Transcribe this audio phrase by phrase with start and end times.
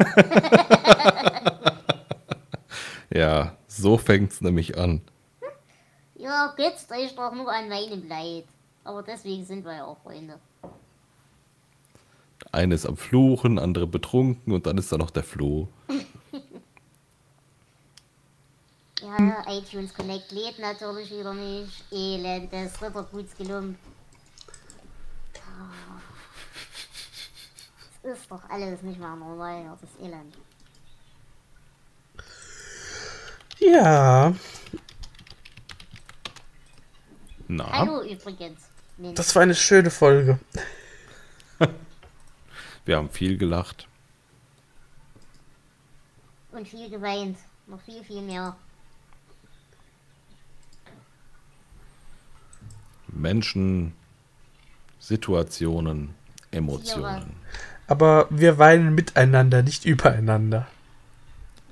[3.14, 5.02] ja, so fängt's nämlich an.
[6.14, 8.44] Ja, götzt euch doch nur an meinem Leid.
[8.84, 10.38] Aber deswegen sind wir ja auch Freunde.
[12.52, 15.68] Eine ist am Fluchen, andere betrunken und dann ist da noch der Floh.
[19.02, 21.84] Ja, iTunes Connect lädt natürlich wieder nicht.
[21.90, 22.52] Elend,
[28.02, 30.36] das ist doch alles nicht mehr normal, das ist Elend.
[33.58, 34.34] Ja,
[37.52, 38.60] Na, Hallo übrigens.
[38.96, 39.16] Mensch.
[39.16, 40.38] das war eine schöne Folge.
[42.84, 43.88] wir haben viel gelacht.
[46.52, 47.38] Und viel geweint.
[47.66, 48.56] Noch viel, viel mehr.
[53.08, 53.94] Menschen,
[55.00, 56.14] Situationen,
[56.52, 57.34] Emotionen.
[57.90, 60.68] Aber wir weinen miteinander, nicht übereinander.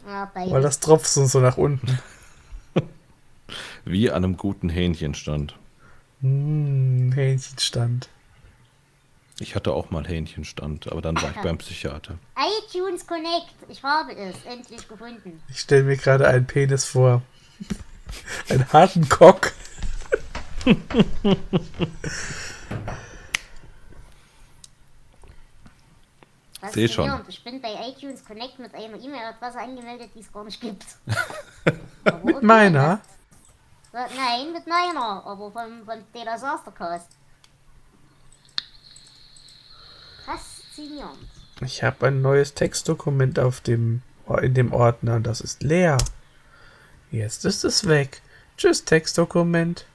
[0.04, 0.50] Ja, beide.
[0.50, 2.00] Weil das tropft uns so nach unten.
[3.84, 5.56] Wie an einem guten Hähnchenstand.
[6.20, 8.08] Hm, Hähnchenstand.
[9.38, 12.18] Ich hatte auch mal Hähnchenstand, aber dann war ich beim Psychiater.
[12.36, 13.54] iTunes Connect.
[13.68, 15.40] Ich habe es endlich gefunden.
[15.50, 17.22] Ich stelle mir gerade einen Penis vor.
[18.48, 19.52] einen harten Cock.
[26.72, 27.06] Seh schon.
[27.06, 27.28] Faszinierend.
[27.28, 30.84] Ich bin bei iTunes Connect mit einer E-Mail-Adresse angemeldet, die es gar nicht gibt.
[32.24, 33.00] Mit meiner?
[33.92, 37.10] Nein, mit meiner, aber von, von der Disastercast.
[40.24, 41.18] Faszinierend.
[41.62, 44.02] Ich habe ein neues Textdokument auf dem
[44.42, 45.96] in dem Ordner und das ist leer.
[47.10, 48.20] Jetzt ist es weg.
[48.56, 49.86] Tschüss Textdokument.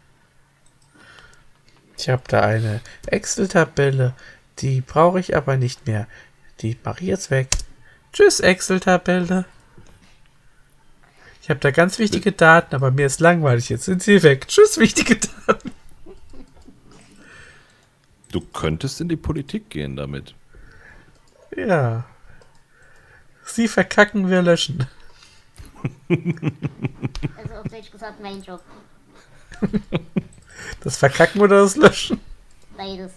[1.97, 4.15] Ich habe da eine Excel-Tabelle,
[4.59, 6.07] die brauche ich aber nicht mehr.
[6.61, 7.49] Die mache ich jetzt weg.
[8.13, 9.45] Tschüss Excel-Tabelle.
[11.41, 13.69] Ich habe da ganz wichtige Daten, aber mir ist langweilig.
[13.69, 14.47] Jetzt sind sie weg.
[14.47, 15.71] Tschüss wichtige Daten.
[18.31, 20.35] Du könntest in die Politik gehen damit.
[21.55, 22.05] Ja.
[23.45, 24.87] Sie verkacken, wir löschen.
[26.09, 28.61] Also auf Deutsch gesagt, mein Job.
[30.79, 32.19] Das Verkacken oder das Löschen?
[32.77, 33.11] Beides.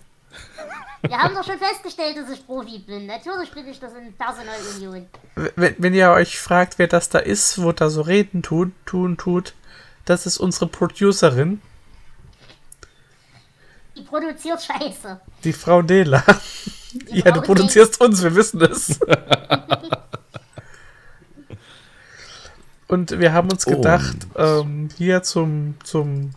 [1.08, 3.06] Wir haben doch schon festgestellt, dass ich Profi bin.
[3.06, 5.06] Natürlich bin ich das in Personalunion.
[5.56, 9.16] Wenn, wenn ihr euch fragt, wer das da ist, wo da so reden tut, tun
[9.16, 9.54] tut,
[10.04, 11.60] das ist unsere Producerin,
[13.96, 15.20] Die produziert Scheiße.
[15.44, 16.22] die Frau Dela.
[17.10, 18.98] Die Ja, du Frau produzierst uns, wir wissen es.
[22.88, 26.30] Und wir haben uns gedacht, ähm, hier zum, zum,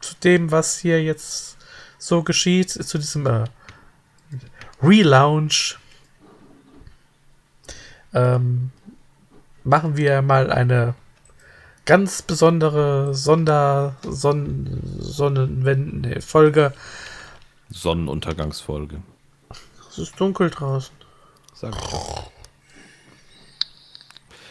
[0.00, 1.56] zu dem, was hier jetzt
[1.98, 3.44] so geschieht, zu diesem äh,
[4.82, 5.78] Relaunch,
[8.14, 8.70] ähm,
[9.64, 10.94] machen wir mal eine
[11.84, 16.72] ganz besondere Sonder, Son, Sonnenwend, nee, Folge.
[17.70, 19.02] Sonnenuntergangsfolge.
[19.90, 20.94] Es ist dunkel draußen.
[21.54, 22.30] Sag ich doch.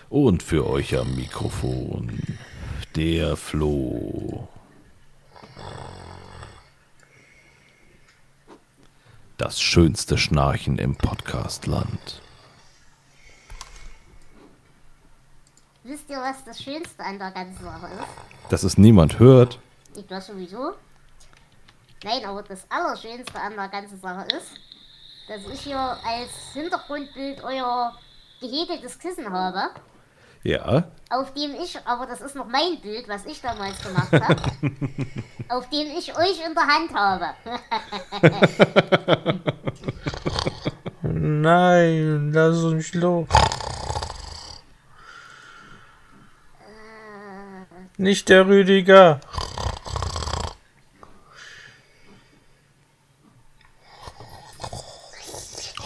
[0.09, 2.19] Und für euch am Mikrofon
[2.95, 4.47] der Flo.
[9.37, 12.23] Das schönste Schnarchen im Podcastland.
[15.83, 18.51] Wisst ihr, was das Schönste an der ganzen Sache ist?
[18.51, 19.59] Dass es niemand hört.
[19.95, 20.73] Ich das sowieso.
[22.03, 24.59] Nein, aber das Allerschönste an der ganzen Sache ist,
[25.27, 27.95] dass ich hier als Hintergrundbild euer
[28.41, 29.69] gehäkeltes Kissen habe,
[30.47, 34.41] Ja, auf dem ich, aber das ist noch mein Bild, was ich damals gemacht habe,
[35.49, 37.33] auf dem ich euch in der Hand habe.
[41.01, 43.27] Nein, lass uns los.
[47.97, 49.19] Nicht der Rüdiger.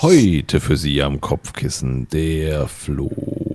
[0.04, 3.51] heute für Sie am Kopfkissen der Flo.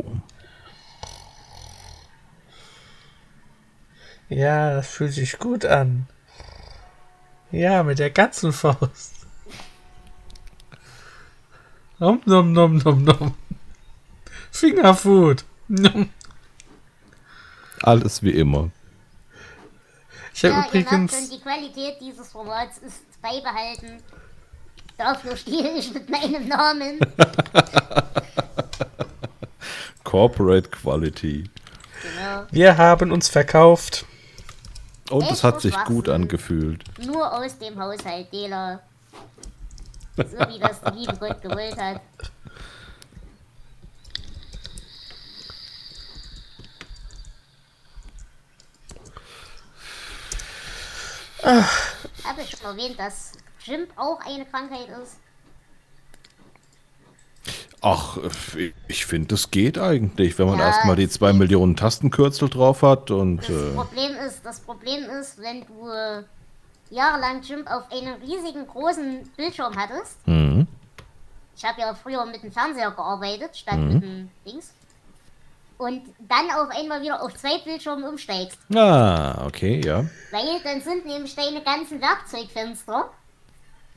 [4.28, 6.08] Ja, das fühlt sich gut an.
[7.52, 9.14] Ja, mit der ganzen Faust.
[11.98, 13.34] Nom nom nom nom nom.
[14.50, 15.44] Fingerfood.
[15.68, 16.10] Nom.
[17.82, 18.70] Alles wie immer.
[20.34, 21.30] Ich habe ja, übrigens.
[21.30, 24.02] die Qualität dieses Formats ist beibehalten.
[24.98, 26.98] Dafür stehe ich mit meinem Namen.
[30.04, 31.44] Corporate Quality.
[32.02, 32.46] Genau.
[32.50, 34.04] Wir haben uns verkauft.
[35.10, 36.82] Oh, Und es hat sich gut angefühlt.
[36.98, 38.80] Nur aus dem Haushalt Dela.
[40.16, 42.00] So wie das der liebe Gott gewollt hat.
[51.42, 51.82] Ach.
[52.38, 55.18] Ich schon erwähnt, dass Jim auch eine Krankheit ist.
[57.82, 58.18] Ach,
[58.88, 61.32] ich finde, das geht eigentlich, wenn man Ja, erstmal die zwei.
[61.32, 66.22] Millionen Tastenkürzel drauf hat und Das äh, Problem ist, das Problem ist, wenn du äh,
[66.90, 70.26] jahrelang Jimp auf einem riesigen großen Bildschirm hattest.
[70.26, 70.66] mhm.
[71.58, 73.88] Ich habe ja früher mit dem Fernseher gearbeitet, statt Mhm.
[73.94, 74.72] mit dem Dings.
[75.78, 78.58] Und dann auf einmal wieder auf zwei Bildschirme umsteigst.
[78.74, 80.04] Ah, okay, ja.
[80.32, 83.10] Weil dann sind nämlich deine ganzen Werkzeugfenster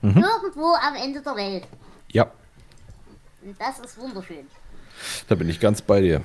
[0.02, 0.24] Mhm.
[0.24, 1.64] irgendwo am Ende der Welt.
[2.12, 2.28] Ja,
[3.42, 4.48] Und das ist wunderschön.
[5.28, 6.24] da bin ich ganz bei dir.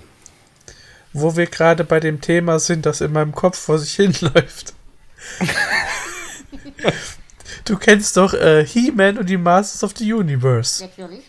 [1.12, 4.74] Wo wir gerade bei dem Thema sind, das in meinem Kopf vor sich hinläuft.
[7.64, 10.82] du kennst doch äh, He-Man und die Masters of the Universe.
[10.84, 11.24] Natürlich.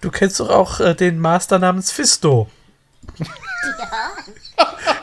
[0.00, 2.48] Du kennst doch auch äh, den Master namens Fisto.
[3.78, 4.14] Ja.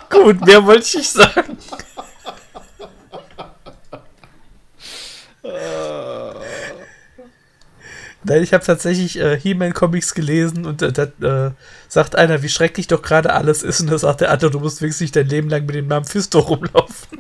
[0.10, 1.55] Gut, mehr wollte ich nicht sagen.
[8.28, 11.04] Nein, ich habe tatsächlich äh, He-Man-Comics gelesen und äh, da
[11.48, 11.52] äh,
[11.88, 13.82] sagt einer, wie schrecklich doch gerade alles ist.
[13.82, 16.06] Und da sagt der andere, du musst wenigstens nicht dein Leben lang mit dem Namen
[16.06, 17.20] Fisto rumlaufen.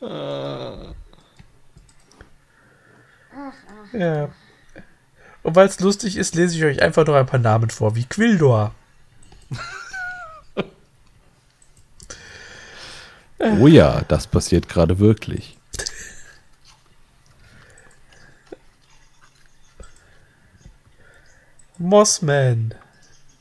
[3.92, 4.28] ja.
[5.44, 8.06] Und weil es lustig ist, lese ich euch einfach noch ein paar Namen vor, wie
[8.06, 8.74] Quildor.
[13.38, 15.56] Oh ja, das passiert gerade wirklich.
[21.78, 22.74] Mossman,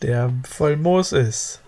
[0.01, 1.61] der voll Moos ist.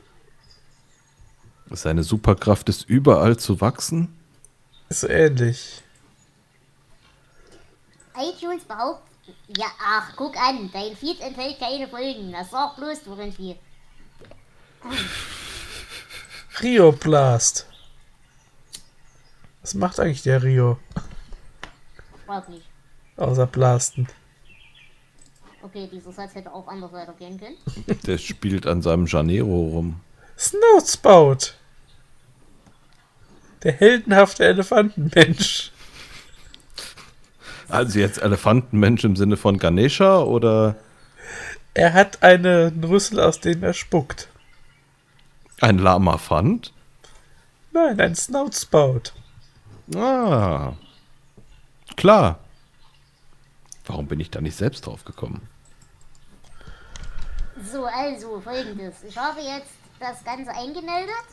[1.69, 4.17] Seine Superkraft ist überall zu wachsen.
[4.89, 5.83] Ist so ähnlich.
[8.17, 9.03] iTunes behauptet.
[9.57, 12.31] Ja, ach, guck an, dein Feed enthält keine Folgen.
[12.31, 13.57] Das sag bloß du irgendwie.
[16.61, 17.68] Rio Blast.
[19.61, 20.77] Was macht eigentlich der Rio?
[22.25, 22.65] Frag nicht.
[23.18, 24.07] Außer Blasten.
[25.65, 27.57] Okay, dieser Satz hätte auch anders weitergehen können.
[28.06, 30.00] Der spielt an seinem Janeiro rum.
[30.38, 31.56] Snowspout.
[33.63, 35.71] Der heldenhafte Elefantenmensch.
[37.67, 40.75] Also jetzt Elefantenmensch im Sinne von Ganesha oder
[41.73, 44.29] Er hat einen Rüssel, aus dem er spuckt.
[45.61, 46.73] ein Lama-Fand?
[47.71, 49.13] Nein, ein Snoutspout.
[49.95, 50.73] Ah,
[51.95, 52.38] klar.
[53.88, 55.41] Warum bin ich da nicht selbst drauf gekommen?
[57.71, 59.03] So, also folgendes.
[59.03, 61.25] Ich habe jetzt das Ganze eingemeldet,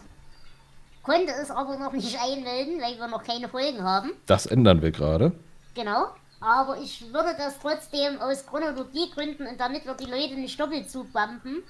[1.02, 4.12] konnte es aber noch nicht einmelden, weil wir noch keine Folgen haben.
[4.26, 5.32] Das ändern wir gerade.
[5.74, 6.06] Genau.
[6.40, 11.62] Aber ich würde das trotzdem aus Chronologiegründen und damit wir die Leute nicht doppelt zubumpen,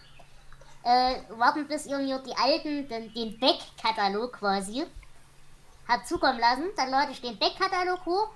[0.84, 4.84] äh, warten, bis ihr mir die alten, den, den Back-Katalog quasi,
[5.88, 6.64] habt zukommen lassen.
[6.76, 8.28] Dann lade ich den Back-Katalog hoch,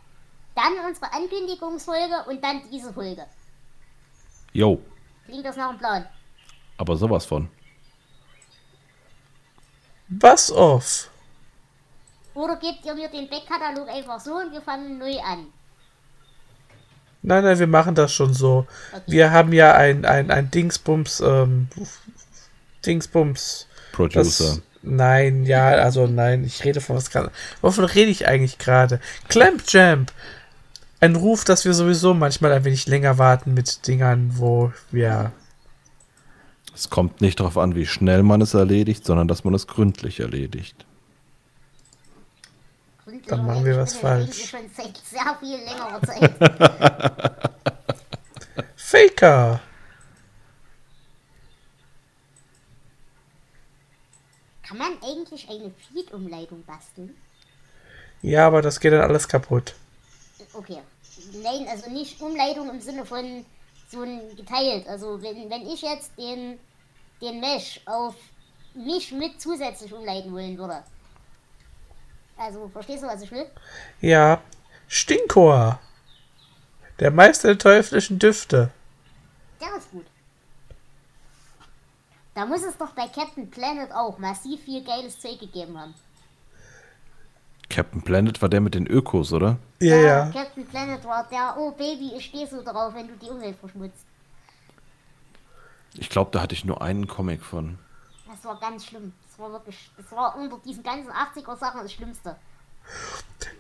[0.55, 3.25] dann unsere Ankündigungsfolge und dann diese Folge.
[4.53, 4.81] Jo,
[5.27, 6.07] Klingt das nach einem Plan?
[6.79, 7.49] Aber sowas von.
[10.09, 11.11] Was off?
[12.35, 15.47] Oder gebt ihr mir den Back-Katalog einfach so und wir fangen neu an?
[17.23, 18.67] Nein, nein, wir machen das schon so.
[18.93, 19.03] Okay.
[19.07, 21.69] Wir haben ja ein, ein, ein Dingsbums, ähm,
[22.85, 23.67] Dingsbums.
[23.93, 24.45] Producer.
[24.45, 27.33] Das, nein, ja, also nein, ich rede von was gerade.
[27.63, 29.01] Wovon rede ich eigentlich gerade?
[29.29, 30.13] Clamp Jump!
[31.01, 35.33] Ein Ruf, dass wir sowieso manchmal ein wenig länger warten mit Dingern, wo wir.
[36.77, 40.21] Es kommt nicht darauf an, wie schnell man es erledigt, sondern dass man es gründlich
[40.21, 40.85] erledigt.
[43.03, 44.25] Gründlich Dann machen wir was falsch.
[44.27, 47.51] eigentlich schon seit sehr viel längerer Zeit.
[48.77, 49.61] Faker!
[54.63, 57.17] Kann man eigentlich eine Feed-Umleitung basteln?
[58.21, 59.75] Ja, aber das geht dann alles kaputt.
[60.53, 60.83] Okay.
[61.43, 63.47] Nein, also nicht Umleitung im Sinne von
[63.91, 64.89] so ein geteilt.
[64.89, 66.59] Also wenn, wenn ich jetzt den,
[67.21, 68.15] den Mesh auf
[68.75, 70.83] mich mit zusätzlich umleiten wollen würde.
[72.37, 73.47] Also, verstehst du, was ich will?
[74.01, 74.41] Ja.
[74.89, 75.81] Stinkor!
[77.01, 78.71] Der Meister der teuflischen Düfte.
[79.61, 80.07] Der ist gut.
[82.35, 85.95] Da muss es doch bei Captain Planet auch massiv viel geiles Zeug gegeben haben.
[87.69, 89.59] Captain Planet war der mit den Ökos, oder?
[89.81, 90.31] Ja, ja.
[90.31, 94.05] Captain Planet war der, oh Baby, ich stehe so drauf, wenn du die Umwelt verschmutzt.
[95.99, 97.79] Ich glaube, da hatte ich nur einen Comic von.
[98.29, 99.13] Das war ganz schlimm.
[99.29, 102.37] Das war wirklich, das war unter diesen ganzen 80er Sachen das Schlimmste.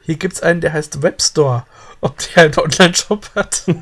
[0.02, 1.66] Hier gibt's einen, der heißt Webstore.
[2.00, 3.64] Ob der einen Online-Shop hat?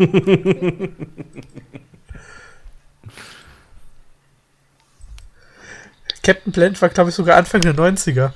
[6.22, 8.32] Captain Planet war, glaube ich, sogar Anfang der 90er.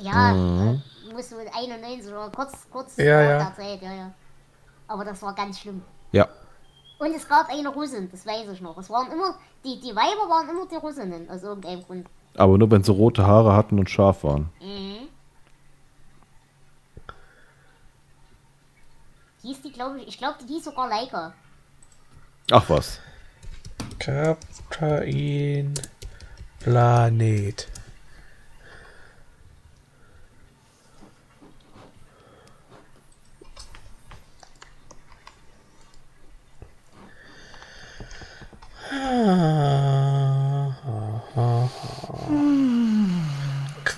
[0.00, 0.82] Ja, Mhm.
[1.12, 3.38] muss wohl 91 oder kurz, kurz Ja, ja.
[3.38, 4.12] der Zeit, ja, ja.
[4.88, 5.82] Aber das war ganz schlimm.
[6.10, 6.28] Ja.
[7.02, 8.78] Und es gab eine Russin, das weiß ich noch.
[8.78, 12.06] Es waren immer, die, die Weiber waren immer die Russinnen, aus irgendeinem Grund.
[12.36, 14.50] Aber nur wenn sie rote Haare hatten und scharf waren.
[14.60, 15.08] Mhm.
[19.42, 21.34] Hieß die, glaube ich, ich glaube, die hieß sogar Leica.
[22.52, 23.00] Ach was.
[23.98, 25.74] Kaptain
[26.60, 27.66] Planet.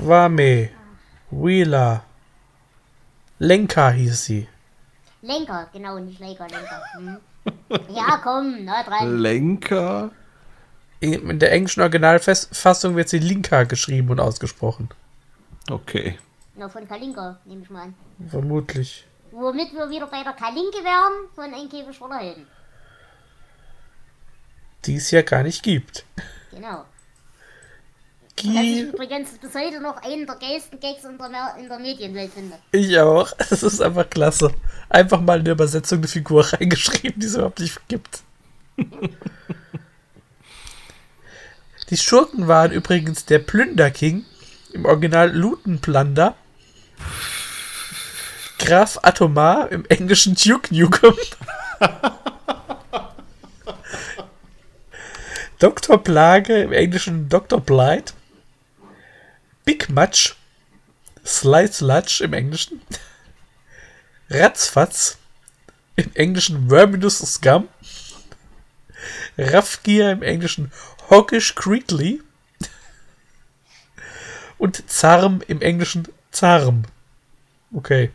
[0.05, 0.69] Kwame
[1.31, 2.05] Wheeler
[3.39, 4.49] Lenka hieß sie.
[5.23, 6.83] Lenker, genau, nicht Leica, Lenker.
[6.93, 7.21] Hm.
[7.89, 9.19] Ja, komm, na dran.
[9.19, 10.11] Lenker?
[11.01, 14.91] In in der englischen Originalfassung wird sie Linka geschrieben und ausgesprochen.
[15.71, 16.19] Okay.
[16.55, 17.95] Na, von Kalinka, nehme ich mal an.
[18.29, 19.07] Vermutlich.
[19.33, 22.47] Womit wir wieder bei der Kalinke wären, von ein Käfig voller Helden.
[24.85, 26.05] Die es ja gar nicht gibt.
[26.51, 26.85] Genau.
[28.37, 31.79] Das ich Die, übrigens bis heute noch einen der geilsten Gags in der, in der
[31.79, 32.57] Medienwelt finde.
[32.73, 33.33] ich auch.
[33.51, 34.53] Das ist einfach klasse.
[34.89, 38.23] Einfach mal in der Übersetzung eine Figur reingeschrieben, die es überhaupt nicht gibt.
[41.91, 44.25] Die Schurken waren übrigens der Plünderking,
[44.73, 46.35] im Original Lutenplunder,
[48.59, 51.15] Graf Atomar, im Englischen Duke Nukem,
[55.59, 56.03] Dr.
[56.03, 57.61] Plage, im Englischen Dr.
[57.61, 58.15] Blight,
[59.65, 60.37] Big Match,
[61.25, 62.83] Sly Sludge im Englischen,
[64.29, 65.19] Ratzfatz,
[65.97, 67.69] im Englischen Verminous Scum,
[69.39, 70.71] Raffgier im Englischen
[71.09, 72.23] Hoggish Creekly
[74.59, 76.85] und Zarm im Englischen Zarm.
[77.73, 78.13] Okay.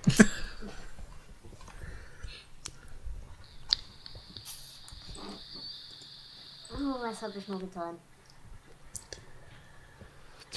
[6.71, 7.97] Oh, was habe ich nur getan?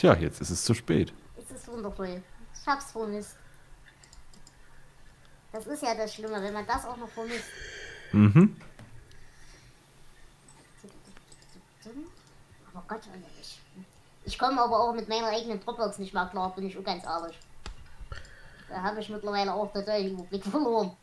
[0.03, 1.13] Tja, jetzt ist es zu spät.
[1.37, 2.21] Es ist wundervoll.
[2.61, 3.37] Ich hab's vermisst.
[5.53, 7.45] Das ist ja das Schlimme, wenn man das auch noch vermisst.
[8.11, 8.57] Mhm.
[12.75, 13.03] Aber Gott,
[13.41, 13.61] ich,
[14.25, 17.05] ich komme aber auch mit meiner eigenen Dropbox nicht mehr klar, bin ich auch ganz
[17.05, 17.39] ehrlich.
[18.71, 20.97] Da habe ich mittlerweile auch total den Überblick verloren.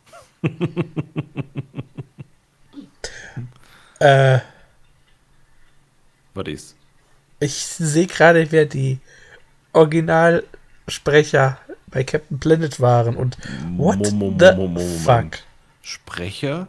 [4.02, 4.40] Äh,
[6.34, 6.79] Was ist?
[7.40, 9.00] Ich sehe gerade, wer die
[9.74, 13.38] Originalsprecher bei Captain Planet waren und
[13.78, 15.40] what Mo- the fuck?
[15.82, 16.68] Sprecher?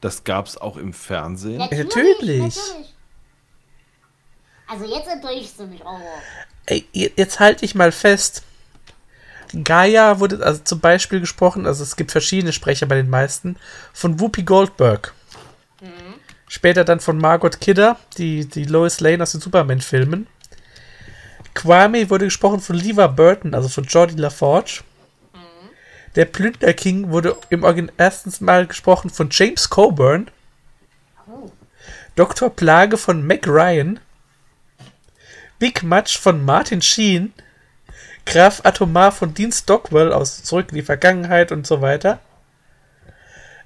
[0.00, 1.58] Das gab's auch im Fernsehen?
[1.58, 2.56] Natürlich.
[4.66, 6.00] Also jetzt enttäuschst du mich aber.
[6.66, 8.42] Ey, je- jetzt halte ich mal fest.
[9.64, 13.56] Gaia wurde also zum Beispiel gesprochen, also es gibt verschiedene Sprecher bei den meisten,
[13.92, 15.12] von Whoopi Goldberg.
[16.54, 20.26] Später dann von Margot Kidder, die, die Lois Lane aus den Superman-Filmen.
[21.54, 24.82] Kwame wurde gesprochen von Lever Burton, also von Jordi LaForge.
[26.14, 30.30] Der Plünder King wurde im Origin erstens Mal gesprochen von James Coburn.
[32.16, 32.50] Dr.
[32.50, 33.98] Plage von Mac Ryan,
[35.58, 37.32] Big Match von Martin Sheen,
[38.26, 42.20] Graf Atomar von Dean Stockwell aus Zurück in die Vergangenheit und so weiter.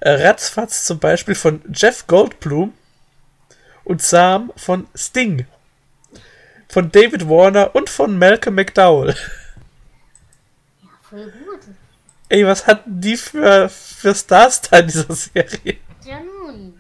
[0.01, 2.75] Äh, Ratzfatz zum Beispiel von Jeff Goldblum
[3.85, 5.47] und Sam von Sting,
[6.69, 9.15] von David Warner und von Malcolm McDowell.
[10.83, 11.61] ja, voll gut.
[12.29, 15.79] Ey, was hatten die für, für Stars da in dieser Serie?
[16.05, 16.75] Ja nun.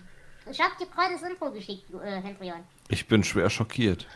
[0.50, 2.64] Ich hab dir gerade das Info geschickt, äh, Hendrian.
[2.88, 4.06] Ich bin schwer schockiert.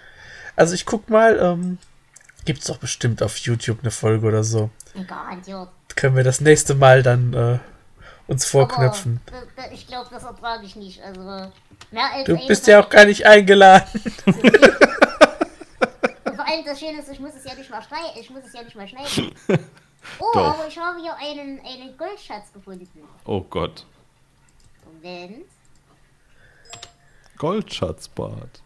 [0.57, 1.78] Also ich guck mal, ähm,
[2.45, 4.71] gibt's doch bestimmt auf YouTube eine Folge oder so.
[5.07, 5.69] Garantiert.
[5.95, 7.59] können wir das nächste Mal dann äh,
[8.30, 9.20] uns vorknöpfen.
[9.56, 11.02] Aber, ich glaube, das ertrage ich nicht.
[11.02, 11.50] Also,
[11.90, 14.00] mehr als Du bist ja auch gar nicht eingeladen.
[14.25, 14.34] Und
[16.37, 18.10] vor allem das Schöne ist, ich muss es ja nicht mal schneiden.
[18.20, 19.34] Ich muss es ja nicht mal schneiden.
[20.18, 20.54] Oh, Doch.
[20.54, 22.88] aber ich habe hier einen, einen Goldschatz gefunden.
[23.26, 23.84] Oh Gott.
[24.87, 25.44] Moment.
[27.37, 28.62] Goldschatzbart.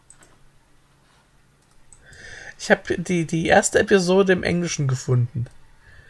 [2.57, 5.47] Ich habe die, die erste Episode im Englischen gefunden.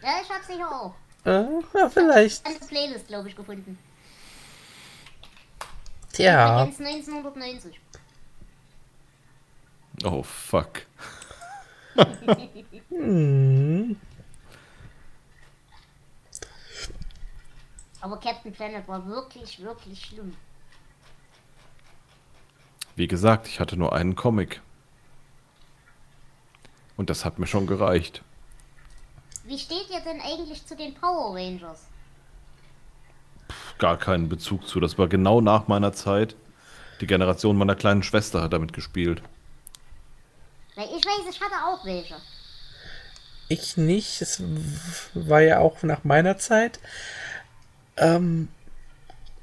[0.03, 0.95] Ja, ich habe sie hier auch.
[1.25, 2.45] Äh, ja, vielleicht.
[2.47, 3.79] Eine Playlist, glaube ich, gefunden.
[6.13, 6.63] Tja.
[6.63, 7.81] Übrigens 1990.
[10.05, 10.83] Oh fuck.
[12.91, 13.97] Hm.
[18.01, 20.37] Aber Captain Planet war wirklich, wirklich schlimm.
[22.97, 24.61] Wie gesagt, ich hatte nur einen Comic.
[26.97, 28.23] Und das hat mir schon gereicht.
[29.45, 31.81] Wie steht ihr denn eigentlich zu den Power Rangers?
[33.79, 34.81] Gar keinen Bezug zu.
[34.81, 36.37] Das war genau nach meiner Zeit.
[37.01, 39.23] Die Generation meiner kleinen Schwester hat damit gespielt.
[40.77, 42.15] Weil ich weiß, ich hatte auch welche.
[43.49, 44.23] Ich nicht.
[44.23, 44.43] Es
[45.13, 46.79] war ja auch nach meiner Zeit.
[47.97, 48.49] Ähm,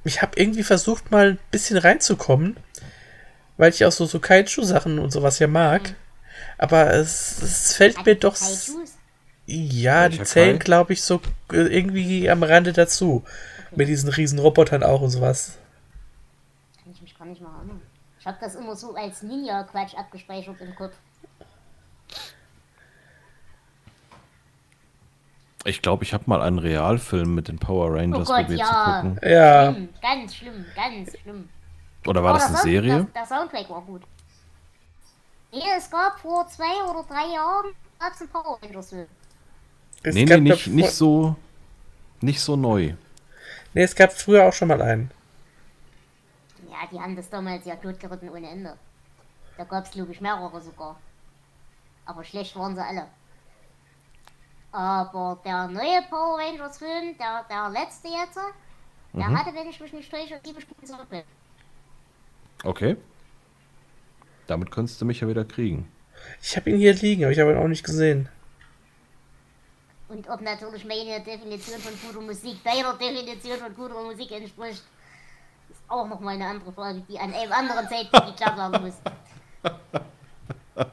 [0.03, 2.57] ich habe irgendwie versucht, mal ein bisschen reinzukommen,
[3.57, 5.93] weil ich auch so, so Kaiju-Sachen und sowas ja mag.
[6.57, 8.33] Aber es, es fällt mir doch.
[8.35, 8.71] s-
[9.47, 10.65] Ja, die Welcher zählen, Kai?
[10.65, 11.21] glaube ich, so
[11.51, 13.23] äh, irgendwie am Rande dazu.
[13.75, 15.57] Mit diesen riesen Robotern auch und sowas.
[16.83, 17.81] Kann ich mich gar nicht mehr erinnern.
[18.19, 20.93] Ich habe das immer so als Ninja-Quatsch abgespeichert im Kopf.
[25.63, 28.65] Ich glaube, ich habe mal einen Realfilm mit den Power Rangers Oh Gott, probiert ja.
[29.01, 29.29] zu gucken.
[29.29, 31.49] Ja, Schlimm, ganz schlimm, ganz schlimm.
[32.07, 32.93] Oder war Aber das der eine Sound- Serie?
[33.13, 34.01] Der, der Soundtrack war gut.
[35.53, 39.07] Nee, es gab vor zwei oder drei Jahren gab's einen Power Rangers Film.
[40.03, 41.35] Es Nee, nee, gab nicht, nicht so.
[42.21, 42.93] Nicht so neu.
[43.73, 45.11] Nee, es gab früher auch schon mal einen.
[46.69, 48.77] Ja, die haben das damals ja totgeritten ohne Ende.
[49.57, 50.99] Da gab's glaube ich mehrere sogar.
[52.05, 53.07] Aber schlecht waren sie alle.
[54.71, 58.37] Aber der neue Power Rangers Film, der, der letzte jetzt,
[59.13, 59.37] der Mhm.
[59.37, 61.25] hatte, wenn ich mich nicht täusche, sieben Stunden Soundtrack.
[62.63, 62.95] Okay.
[64.47, 65.91] Damit könntest du mich ja wieder kriegen.
[66.41, 68.29] Ich habe ihn hier liegen, aber ich habe ihn auch nicht gesehen.
[70.11, 74.83] Und ob natürlich meine Definition von guter Musik deiner Definition von guter Musik entspricht,
[75.69, 78.95] ist auch nochmal eine andere Frage, die an einem anderen Zeitpunkt geklärt werden muss.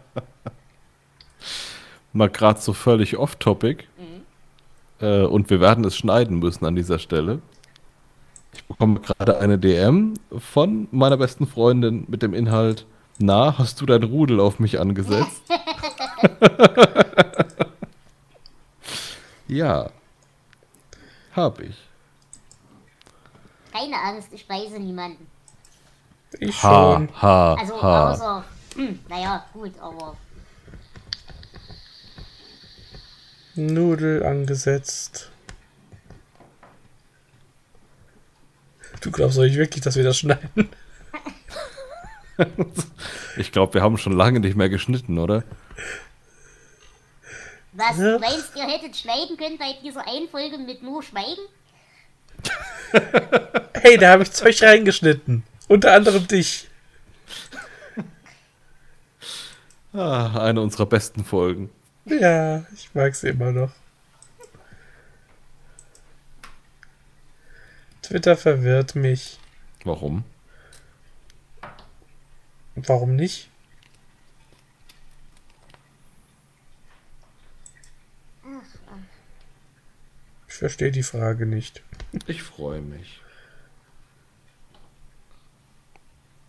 [2.12, 3.88] Mal gerade so völlig off-topic.
[5.00, 7.42] Äh, und wir werden es schneiden müssen an dieser Stelle.
[8.52, 12.86] Ich bekomme gerade eine DM von meiner besten Freundin mit dem Inhalt:
[13.18, 15.42] Na, hast du dein Rudel auf mich angesetzt?
[19.48, 19.90] ja.
[21.34, 21.76] Hab ich.
[23.72, 25.26] Keine Angst, ich weise niemanden.
[26.40, 27.22] Ich Ha, schon.
[27.22, 28.10] ha, Also ha.
[28.12, 28.44] außer,
[28.76, 30.16] hm, naja, gut, aber
[33.54, 35.30] Nudel angesetzt.
[39.00, 40.68] Du glaubst doch nicht wirklich, dass wir das schneiden?
[43.36, 45.42] Ich glaube, wir haben schon lange nicht mehr geschnitten, oder?
[47.78, 48.12] Was, Ja.
[48.12, 51.42] du meinst, ihr hättet schneiden können bei dieser einen Folge mit nur Schweigen?
[53.80, 55.44] Hey, da habe ich Zeug reingeschnitten.
[55.68, 56.68] Unter anderem dich.
[59.92, 61.70] Ah, eine unserer besten Folgen.
[62.06, 63.70] Ja, ich mag sie immer noch.
[68.02, 69.38] Twitter verwirrt mich.
[69.84, 70.24] Warum?
[72.74, 73.48] Warum nicht?
[80.48, 81.82] Ich verstehe die Frage nicht.
[82.26, 83.22] Ich freue mich.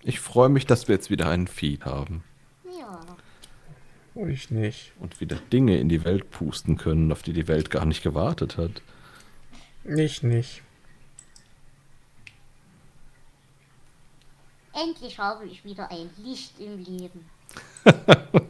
[0.03, 2.21] Ich freue mich, dass wir jetzt wieder einen Feed haben
[2.77, 2.99] Ja.
[4.15, 4.91] Und ich nicht.
[4.99, 8.57] und wieder Dinge in die Welt pusten können, auf die die Welt gar nicht gewartet
[8.57, 8.81] hat.
[9.85, 10.63] Ich nicht.
[14.73, 17.29] Endlich habe ich wieder ein Licht im Leben.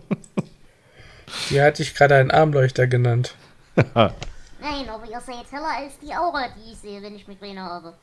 [1.48, 3.36] Hier hatte ich gerade einen Armleuchter genannt.
[4.62, 7.94] Nein, aber ihr seid heller als die Aura, die ich sehe, wenn ich Migräne habe.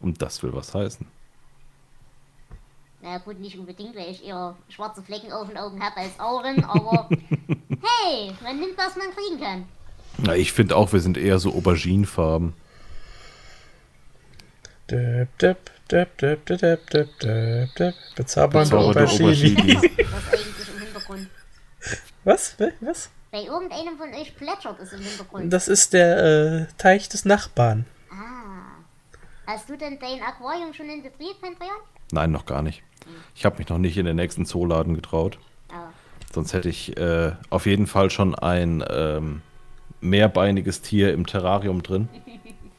[0.00, 1.06] Und das will was heißen.
[3.02, 6.62] Na gut, nicht unbedingt, weil ich eher schwarze Flecken auf den Augen habe als Auren,
[6.64, 7.08] aber
[7.48, 9.66] hey, man nimmt, was man kriegen kann.
[10.18, 12.52] Na, ich finde auch, wir sind eher so Auberginenfarben.
[14.90, 17.94] Döp, döp, döp, döp, döp, döp, döp, döp.
[18.16, 19.76] Bezaubernde Aubergine.
[19.76, 19.84] Was
[20.32, 21.28] eigentlich im Hintergrund?
[22.24, 22.56] Was?
[22.80, 23.10] Was?
[23.32, 25.52] Bei irgendeinem von euch plätschert es im Hintergrund.
[25.52, 27.86] Das ist der äh, Teich des Nachbarn.
[28.10, 28.82] Ah.
[29.46, 31.76] Hast du denn dein Aquarium schon in Betrieb, Pantheon?
[32.10, 32.82] Nein, noch gar nicht.
[33.36, 35.38] Ich habe mich noch nicht in den nächsten Zooladen getraut.
[35.72, 35.90] Ah.
[36.32, 39.42] Sonst hätte ich äh, auf jeden Fall schon ein ähm,
[40.00, 42.08] mehrbeiniges Tier im Terrarium drin.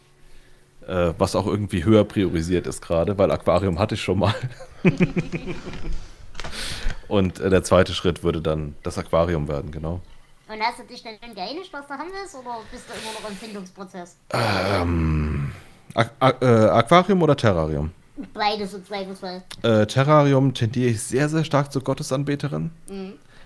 [0.87, 4.35] äh, was auch irgendwie höher priorisiert ist gerade, weil Aquarium hatte ich schon mal.
[7.07, 10.01] Und äh, der zweite Schritt würde dann das Aquarium werden, genau.
[10.51, 13.29] Und hast du dich denn geeinigt, was du haben willst, oder bist du immer noch
[13.29, 14.17] im Findungsprozess?
[15.93, 17.91] Aqu Aqu- äh, Aquarium oder Terrarium?
[18.33, 19.43] Beides im Zweifelsfall.
[19.63, 22.71] Äh, Terrarium tendiere ich sehr, sehr stark zur Gottesanbeterin,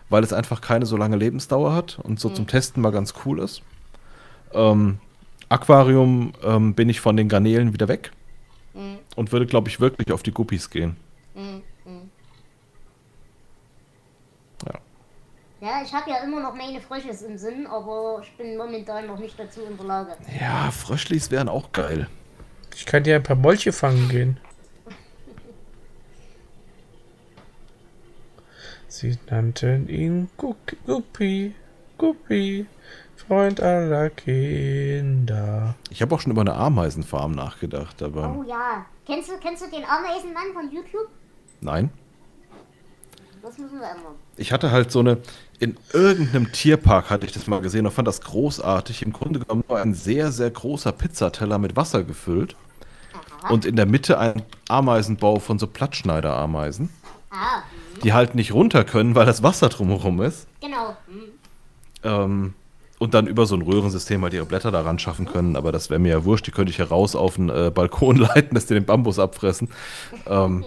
[0.09, 3.39] weil es einfach keine so lange Lebensdauer hat und so zum Testen mal ganz cool
[3.39, 3.61] ist.
[4.53, 4.97] Ähm,
[5.49, 8.11] Aquarium ähm, bin ich von den Garnelen wieder weg
[9.15, 10.97] und würde, glaube ich, wirklich auf die Guppies gehen.
[11.35, 11.41] Ja.
[15.65, 19.17] Ja, ich habe ja immer noch meine Frösches im Sinn, aber ich bin momentan noch
[19.17, 20.15] nicht dazu in der Lage.
[20.39, 22.07] Ja, Fröschlis wären auch geil.
[22.75, 24.39] Ich kann dir ein paar Molche fangen gehen.
[28.87, 31.55] Sie nannten ihn Guck- Guppi,
[31.97, 32.67] Guppi,
[33.15, 35.75] Freund aller Kinder.
[35.89, 38.85] Ich habe auch schon über eine Ameisenfarm nachgedacht, Oh aber ja.
[39.07, 41.09] Kennst du, kennst du den Ameisenmann von YouTube?
[41.61, 41.89] nein.
[43.45, 44.15] Das müssen wir ändern.
[44.37, 45.19] Ich hatte halt so eine,
[45.59, 49.03] in irgendeinem Tierpark hatte ich das mal gesehen und fand das großartig.
[49.03, 52.55] Im Grunde genommen nur ein sehr, sehr großer Pizzateller mit Wasser gefüllt.
[53.43, 53.53] Aha.
[53.53, 56.89] Und in der Mitte ein Ameisenbau von so Plattschneiderameisen,
[57.29, 57.57] Ah,
[57.93, 60.47] hm, die halt nicht runter können, weil das Wasser drumherum ist.
[60.59, 60.97] genau.
[61.07, 61.21] Hm.
[62.03, 62.53] Ähm,
[62.97, 65.55] und dann über so ein Röhrensystem halt ihre Blätter daran schaffen können.
[65.55, 68.15] Aber das wäre mir ja wurscht, die könnte ich ja raus auf den äh, Balkon
[68.15, 69.69] leiten, dass die den Bambus abfressen.
[70.25, 70.65] Ähm,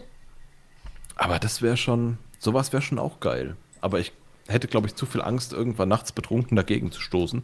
[1.16, 3.56] aber das wäre schon, sowas wäre schon auch geil.
[3.80, 4.12] Aber ich
[4.48, 7.40] hätte, glaube ich, zu viel Angst, irgendwann nachts betrunken dagegen zu stoßen.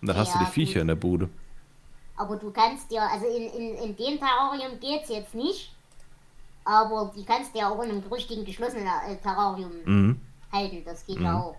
[0.00, 1.28] Und dann hast du Ja, die Viecher in der Bude.
[2.16, 5.72] Aber du kannst ja, also in, in, in dem Terrarium geht's jetzt nicht.
[6.64, 10.20] Aber die kannst du ja auch in einem richtigen geschlossenen äh, Terrarium Mhm.
[10.52, 10.82] halten.
[10.84, 11.56] Das geht ja auch.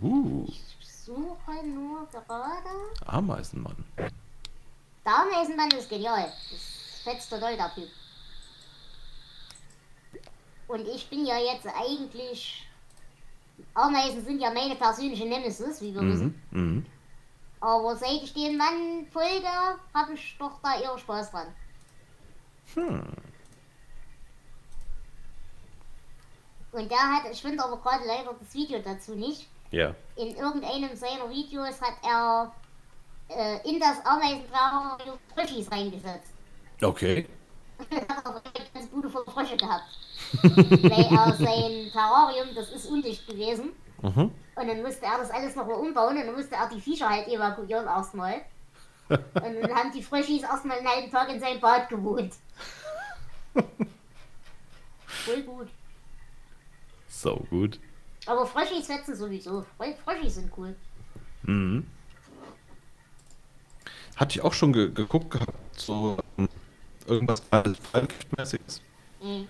[0.00, 2.70] Uh, Ich suche nur gerade.
[3.06, 3.84] Ameisenmann.
[3.98, 6.32] Der Ameisenmann ist genial.
[6.50, 7.88] Das fetzt total der Typ.
[10.68, 12.66] Und ich bin ja jetzt eigentlich.
[13.74, 16.42] Ameisen sind ja meine persönliche Nemesis, wie wir wissen.
[16.50, 16.60] Mhm.
[16.60, 16.86] Mhm.
[17.60, 19.48] Aber seit ich den Mann folge,
[19.94, 21.46] habe ich doch da eher Spaß dran.
[26.72, 29.48] Und der hat, ich finde aber gerade leider das Video dazu nicht.
[29.70, 29.94] Ja.
[30.16, 32.52] In irgendeinem seiner Videos hat er
[33.28, 36.32] äh, in das Ameisenterrarium Fröschis reingesetzt.
[36.82, 37.28] Okay.
[38.08, 38.42] hat aber
[38.74, 39.84] ganz gute Frösche gehabt.
[40.42, 43.70] Weil er sein Terrarium, das ist undicht gewesen.
[44.02, 44.30] Mhm.
[44.56, 47.26] Und dann musste er das alles nochmal umbauen und dann musste er die Viecher halt
[47.28, 48.42] evakuieren erstmal.
[49.08, 52.32] Und dann haben die Fröschis erstmal einen halben Tag in seinem Bad gewohnt.
[55.06, 55.68] Voll gut.
[57.08, 57.78] So gut.
[58.26, 59.64] Aber Fröschis fetzen sowieso.
[59.78, 60.74] Frö- Fröschis sind cool.
[61.42, 61.86] Mhm.
[64.16, 66.48] Hatte ich auch schon ge geguckt gehabt, so ähm,
[67.06, 67.42] irgendwas
[67.90, 68.80] Fallgiftmäßiges.
[69.20, 69.48] Mhm.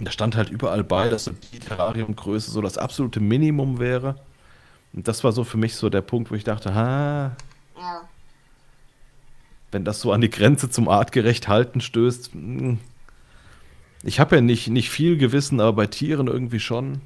[0.00, 4.16] Da stand halt überall bei, dass so die Terrariumgröße so das absolute Minimum wäre.
[4.92, 7.36] Und das war so für mich so der Punkt, wo ich dachte, ha,
[7.78, 8.02] Ja.
[9.70, 12.32] wenn das so an die Grenze zum artgerecht halten stößt.
[12.32, 12.78] hm.
[14.02, 17.00] Ich habe ja nicht, nicht viel Gewissen, aber bei Tieren irgendwie schon.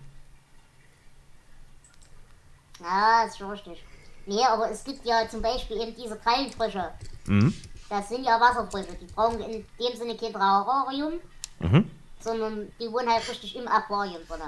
[2.81, 3.83] Ja, ist schon richtig.
[4.27, 6.91] Nee, aber es gibt ja zum Beispiel eben diese Krallenfrösche.
[7.27, 7.55] Mhm.
[7.89, 8.93] Das sind ja Wasserfrösche.
[9.01, 11.15] Die brauchen in dem Sinne kein Terrarium,
[11.61, 11.91] Mhm.
[12.21, 14.41] sondern die wohnen halt richtig im Aquarium drin.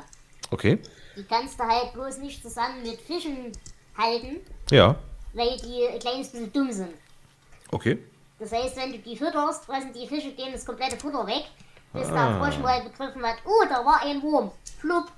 [0.50, 0.78] Okay.
[1.16, 3.52] Die kannst du halt bloß nicht zusammen mit Fischen
[3.96, 4.36] halten,
[4.70, 4.96] Ja.
[5.34, 6.94] weil die ein kleines bisschen dumm sind.
[7.72, 7.98] Okay.
[8.38, 11.44] Das heißt, wenn du die fütterst, fressen die Fische denen das komplette Futter weg,
[11.92, 12.28] bis Ah.
[12.30, 14.50] der Frosch mal begriffen hat, oh, da war ein Wurm.
[14.80, 15.10] Flupp.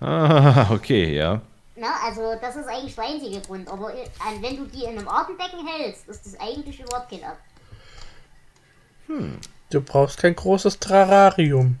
[0.00, 1.40] Ah, okay, ja.
[1.76, 3.68] Na, also das ist eigentlich der einzige Grund.
[3.68, 7.42] Aber an- wenn du die in einem Artenbecken hältst, ist das eigentlich überhaupt kein Akt.
[9.70, 11.78] Du brauchst kein großes Terrarium.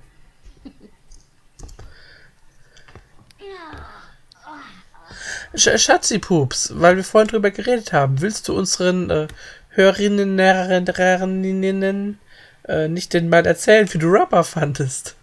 [5.54, 9.28] Sch Schatzipups, weil wir vorhin drüber geredet haben, willst du unseren äh,
[9.70, 12.18] Hörerinnen, Näherinnen,
[12.64, 15.16] äh, nicht denn mal erzählen, wie du Rubber fandest?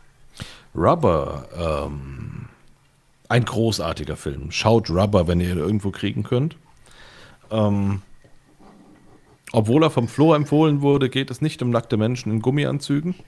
[0.75, 2.49] Rubber, ähm,
[3.30, 4.51] ein großartiger Film.
[4.51, 6.58] Schaut Rubber, wenn ihr ihn irgendwo kriegen könnt.
[7.51, 8.01] Ähm,
[9.56, 13.15] obwohl er vom Flo empfohlen wurde, geht es nicht um nackte Menschen in Gummianzügen.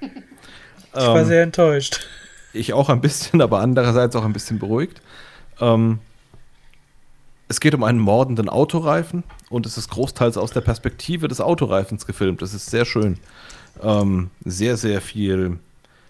[0.96, 2.08] Ich war sehr enttäuscht.
[2.54, 5.00] Ich auch ein bisschen, aber andererseits auch ein bisschen beruhigt.
[5.60, 6.00] Ähm,
[7.50, 12.08] es geht um einen mordenden Autoreifen und es ist großteils aus der Perspektive des Autoreifens
[12.08, 12.42] gefilmt.
[12.42, 13.20] Das ist sehr schön.
[13.84, 15.60] Ähm, sehr, sehr viel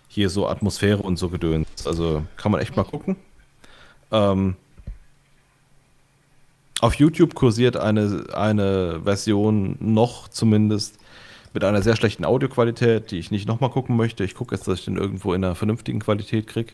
[0.07, 1.67] hier so Atmosphäre und so Gedöns.
[1.85, 3.17] Also kann man echt mal gucken.
[4.11, 4.55] Ähm,
[6.81, 10.97] auf YouTube kursiert eine, eine Version noch zumindest
[11.53, 14.23] mit einer sehr schlechten Audioqualität, die ich nicht nochmal gucken möchte.
[14.23, 16.73] Ich gucke jetzt, dass ich den irgendwo in einer vernünftigen Qualität kriege.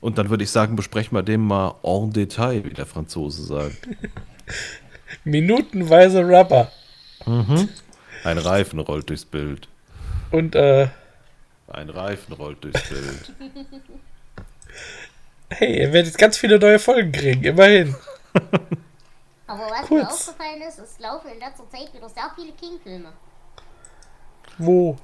[0.00, 3.88] Und dann würde ich sagen, besprechen wir den mal en Detail, wie der Franzose sagt.
[5.24, 6.70] Minutenweise Rubber.
[7.24, 9.68] Ein Reifen rollt durchs Bild.
[10.30, 10.88] Und, äh,
[11.68, 13.32] Ein Reifen rollt durchs Bild.
[15.50, 17.94] hey, ihr werdet ganz viele neue Folgen kriegen, immerhin.
[19.46, 19.90] Aber was Kurz.
[19.90, 23.12] mir aufgefallen ist, es laufen in letzter Zeit wieder sehr viele King-Filme.
[24.58, 24.96] Wo?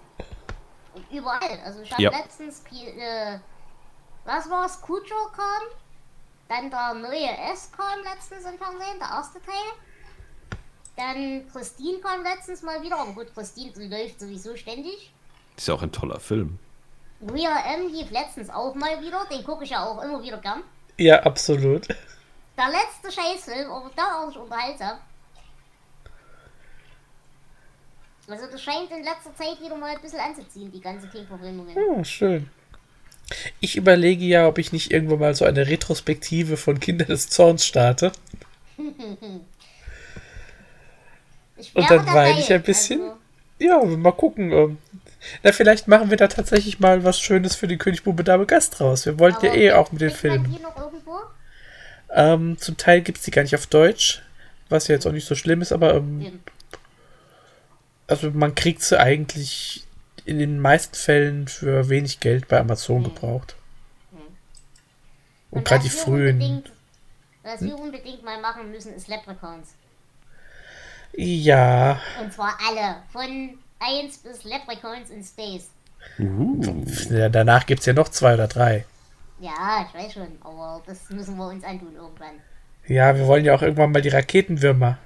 [0.95, 1.61] Und überall.
[1.65, 2.11] Also ich habe Ja.
[2.11, 3.39] letztens, äh,
[4.25, 4.81] das war's.
[4.81, 5.63] Cujo kam.
[6.49, 10.59] Dann der neue S kam letztens im Fernsehen, der erste Teil.
[10.97, 15.13] Dann Christine kam letztens mal wieder, aber gut, Christine läuft sowieso ständig.
[15.57, 16.59] Ist ja auch ein toller Film.
[17.21, 20.63] Real M lief letztens auch mal wieder, den gucke ich ja auch immer wieder gern.
[20.97, 21.87] Ja, absolut.
[22.59, 24.99] Der letzte Scheißfilm, aber da auch nicht unterhaltsam.
[28.27, 31.75] Also das scheint in letzter Zeit wieder mal ein bisschen anzuziehen, die ganze King-Verfilmungen.
[31.77, 32.51] Oh, schön.
[33.61, 37.65] Ich überlege ja, ob ich nicht irgendwann mal so eine Retrospektive von Kinder des Zorns
[37.65, 38.13] starte.
[38.77, 39.45] Und
[41.91, 43.01] dann weine ich ein bisschen.
[43.01, 43.17] Also,
[43.59, 44.53] Ja, mal gucken.
[44.53, 44.79] ähm.
[45.43, 49.05] Na, vielleicht machen wir da tatsächlich mal was Schönes für die Königsbube Dame Gast raus.
[49.07, 50.45] Wir wollten ja aber eh auch mit den Filmen.
[50.45, 51.19] die noch irgendwo?
[52.11, 54.23] Ähm, zum Teil gibt es die gar nicht auf Deutsch,
[54.69, 56.43] was ja jetzt auch nicht so schlimm ist, aber ähm, Eben.
[58.07, 59.85] also man kriegt sie eigentlich
[60.25, 63.57] in den meisten Fällen für wenig Geld bei Amazon gebraucht.
[65.51, 66.65] Und gerade die frühen.
[67.43, 69.69] Was wir unbedingt mal machen müssen, ist Leprechauns.
[71.15, 72.97] Ja, Und zwar alle.
[73.11, 75.69] Von 1 bis Leprechauns in Space.
[77.11, 78.85] ja, danach gibt es ja noch zwei oder drei.
[79.41, 82.41] Ja, ich weiß schon, aber das müssen wir uns antun irgendwann.
[82.87, 84.99] Ja, wir wollen ja auch irgendwann mal die Raketenwürmer.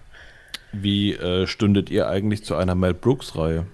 [0.72, 3.66] Wie äh, stündet ihr eigentlich zu einer Mel Brooks-Reihe?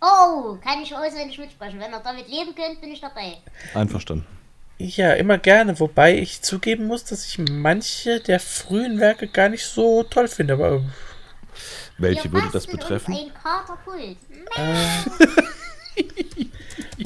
[0.00, 1.80] Oh, kann ich auswendig mitsprechen.
[1.80, 3.38] Wenn ihr damit leben könnt, bin ich dabei.
[3.74, 4.26] Einverstanden.
[4.78, 9.64] Ja, immer gerne, wobei ich zugeben muss, dass ich manche der frühen Werke gar nicht
[9.64, 10.92] so toll finde, aber ähm,
[11.98, 13.14] Welche würde das betreffen?
[13.14, 14.18] Uns ein Katerpult.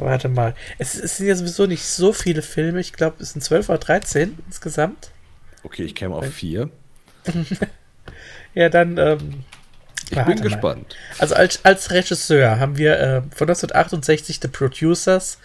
[0.01, 0.55] Warte mal.
[0.79, 3.79] Es, es sind ja sowieso nicht so viele Filme, ich glaube, es sind 12 oder
[3.79, 5.11] 13 insgesamt.
[5.63, 6.71] Okay, ich käme auf vier.
[8.55, 9.45] Ja, dann, ähm,
[10.11, 10.41] Ich bin mal.
[10.41, 10.97] gespannt.
[11.19, 15.39] Also als, als Regisseur haben wir äh, von 1968 The Producers,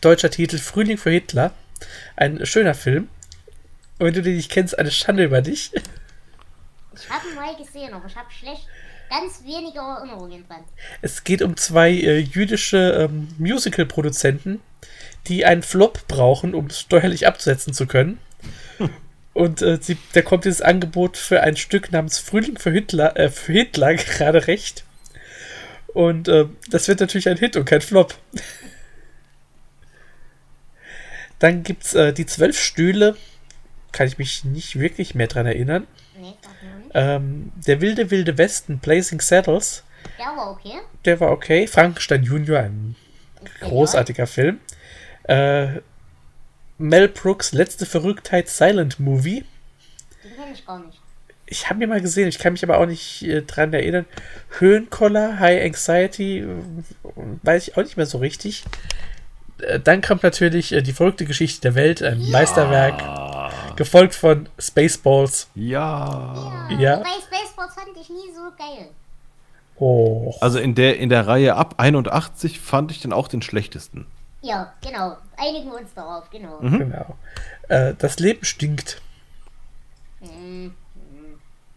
[0.00, 1.52] deutscher Titel Frühling für Hitler.
[2.16, 3.08] Ein schöner Film.
[3.98, 5.72] Und wenn du den nicht kennst, eine Schande über dich.
[6.94, 8.66] Ich habe ihn mal gesehen, aber ich habe schlecht,
[9.08, 10.64] ganz wenige Erinnerungen dran.
[11.02, 14.60] Es geht um zwei äh, jüdische ähm, Musical-Produzenten,
[15.26, 18.18] die einen Flop brauchen, um es steuerlich abzusetzen zu können.
[19.34, 23.30] Und äh, sie, da kommt dieses Angebot für ein Stück namens Frühling für Hitler, äh,
[23.30, 24.84] für Hitler gerade recht.
[25.94, 28.14] Und äh, das wird natürlich ein Hit und kein Flop.
[31.38, 33.16] Dann gibt es äh, die zwölf Stühle.
[33.92, 35.86] Kann ich mich nicht wirklich mehr dran erinnern.
[36.16, 36.38] Nee, nicht.
[36.94, 39.84] Ähm, der wilde, wilde Westen, Blazing Saddles.
[40.18, 40.78] Der war okay.
[41.04, 41.66] Der war okay.
[41.66, 42.96] Frankenstein Junior, ein
[43.60, 44.60] großartiger Film.
[45.24, 45.80] Äh,
[46.78, 49.44] Mel Brooks letzte Verrücktheit Silent Movie.
[50.22, 51.00] Den kenne ich gar nicht.
[51.50, 54.04] Ich habe ihn mal gesehen, ich kann mich aber auch nicht äh, dran erinnern.
[54.58, 56.46] Höhenkoller, High Anxiety, äh,
[57.42, 58.64] weiß ich auch nicht mehr so richtig.
[59.60, 63.00] Äh, dann kommt natürlich äh, die verrückte Geschichte der Welt, ein Meisterwerk,
[63.78, 65.48] gefolgt von Spaceballs.
[65.54, 66.66] Ja.
[66.78, 66.98] Ja.
[66.98, 68.88] Wobei Spaceballs fand ich nie so geil.
[69.76, 74.06] Oh, Also in der, in der Reihe ab 81 fand ich den auch den schlechtesten.
[74.42, 75.16] Ja, genau.
[75.36, 76.58] Einigen wir uns darauf, genau.
[76.58, 77.16] genau.
[77.68, 79.00] Äh, das Leben stinkt.
[80.20, 80.74] Mhm.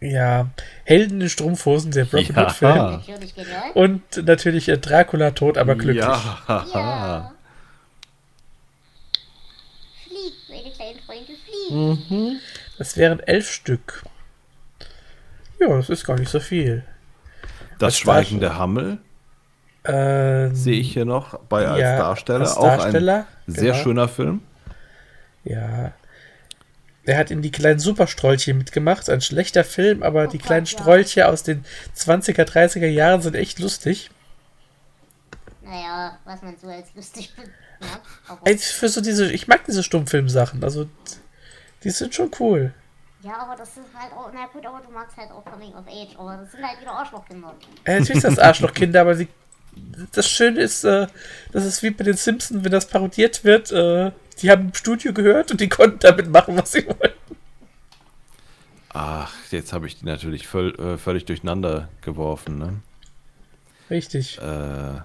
[0.00, 0.48] Ja,
[0.84, 2.26] Helden in Strumpfhosen, der Film.
[2.34, 3.00] Ja.
[3.06, 3.70] Genial.
[3.74, 6.04] Und natürlich äh, Dracula tot, aber glücklich.
[6.04, 6.64] Ja.
[6.74, 7.32] Ja.
[10.04, 10.98] Flieg, meine kleinen
[11.72, 12.40] Flieg.
[12.78, 14.02] Das wären elf Stück.
[15.60, 16.84] Ja, das ist gar nicht so viel.
[17.78, 18.98] Das Das war Schweigen schon- der Hammel
[19.84, 22.40] Ähm, sehe ich hier noch bei als ja, Darsteller.
[22.40, 23.82] als auch Darsteller, ein sehr genau.
[23.84, 24.42] schöner Film.
[25.44, 25.92] Ja.
[27.04, 29.10] Er hat in die kleinen Superstrolche mitgemacht.
[29.10, 30.70] Ein schlechter Film, aber die Gott, kleinen ja.
[30.70, 31.64] Strolche aus den
[31.96, 34.10] 20er, 30er Jahren sind echt lustig.
[35.64, 37.42] Naja, was man so als lustig be-
[37.80, 40.62] ja, aber, Ey, Für so diese, ich mag diese Stummfilmsachen.
[40.62, 40.88] Also,
[41.84, 42.72] die sind schon cool.
[43.22, 45.86] ja, aber das ist halt auch, na gut, aber du magst halt auch Coming of
[45.86, 47.54] Age, aber das sind halt wieder Arschlochkinder.
[47.84, 49.28] Äh, natürlich sind das Arschlochkinder, aber sie,
[50.12, 51.06] das Schöne ist, äh,
[51.52, 53.70] das ist wie bei den Simpsons, wenn das parodiert wird.
[53.72, 57.36] Äh, die haben im Studio gehört und die konnten damit machen, was sie wollten.
[58.94, 62.80] Ach, jetzt habe ich die natürlich völ, äh, völlig durcheinander geworfen, ne?
[63.88, 64.38] Richtig.
[64.38, 65.00] Äh,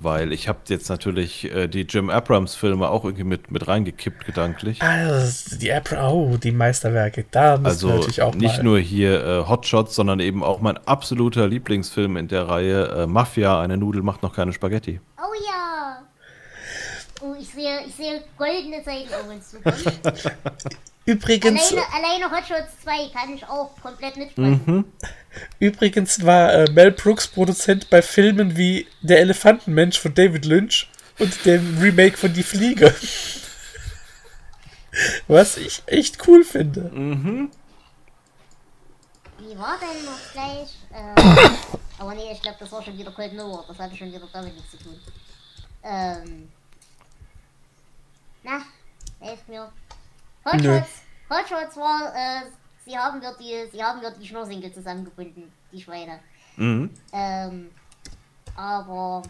[0.00, 4.24] weil ich habe jetzt natürlich äh, die Jim Abrams Filme auch irgendwie mit, mit reingekippt
[4.26, 4.80] gedanklich.
[4.82, 7.24] Ah, ist die Apple, oh, die Meisterwerke.
[7.30, 8.62] Da müssen wir Also natürlich auch nicht mal.
[8.62, 13.60] nur hier äh, Hotshots, sondern eben auch mein absoluter Lieblingsfilm in der Reihe äh, Mafia,
[13.60, 15.00] eine Nudel macht noch keine Spaghetti.
[15.18, 16.02] Oh ja!
[17.20, 19.76] Oh, ich sehe, ich sehe goldene Zeiten auf uns zukommen.
[21.04, 24.84] Übrigens, alleine, alleine Hotshots 2 kann ich auch komplett mitsprechen.
[25.58, 30.88] Übrigens war äh, Mel Brooks Produzent bei Filmen wie Der Elefantenmensch von David Lynch
[31.18, 32.94] und dem Remake von Die Fliege.
[35.28, 36.90] Was ich echt cool finde.
[39.38, 40.74] Wie war denn noch gleich?
[40.92, 41.14] Äh,
[41.98, 43.64] aber nee, ich glaube, das war schon wieder Cold Mirror.
[43.68, 44.98] Das hatte schon wieder damit nichts zu tun.
[45.84, 46.50] Ähm.
[48.42, 48.62] Na,
[49.20, 49.70] helft mir.
[50.44, 50.52] Nö.
[50.52, 51.02] Hotshots.
[51.30, 52.42] Hotshots war, äh,
[52.88, 56.20] sie haben wir die, sie haben wir die Schnürsenkel zusammengebunden, die Schweine.
[56.56, 56.90] Mhm.
[57.12, 57.70] Ähm,
[58.56, 59.22] aber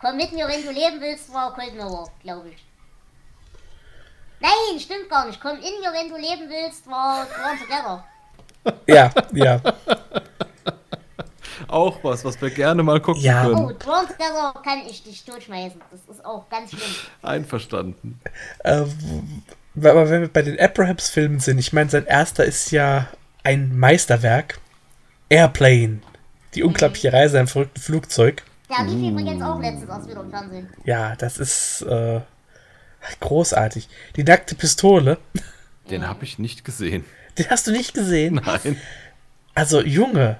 [0.00, 2.64] komm mit mir, wenn du leben willst, war Cold Mirror, glaube ich.
[4.40, 5.40] Nein, stimmt gar nicht.
[5.40, 8.04] Komm in mir, wenn du leben willst, war Drawn Together.
[8.86, 9.58] Ja, ja.
[11.68, 13.42] Auch was, was wir gerne mal gucken Ja.
[13.44, 13.54] können.
[13.56, 15.80] Oh, Drawn Together kann ich dich durchschmeißen.
[15.90, 16.94] Das ist auch ganz schlimm.
[17.22, 18.20] Einverstanden.
[18.64, 19.22] Äh, w-
[19.76, 23.08] aber wenn wir bei den Abrahams-Filmen sind, ich meine, sein erster ist ja
[23.44, 24.58] ein Meisterwerk.
[25.28, 26.00] Airplane.
[26.54, 28.42] Die unglaubliche Reise im verrückten Flugzeug.
[28.68, 30.68] Der lief übrigens auch letztens erst wieder im Fernsehen.
[30.84, 32.20] Ja, das ist äh,
[33.20, 33.88] großartig.
[34.16, 35.18] Die nackte Pistole,
[35.90, 37.04] Den habe ich nicht gesehen.
[37.38, 38.40] den hast du nicht gesehen.
[38.44, 38.76] Nein.
[39.54, 40.36] Also, Junge,